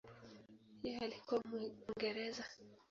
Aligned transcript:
Yeye 0.83 0.99
alikuwa 0.99 1.41
Mwingereza. 1.51 2.43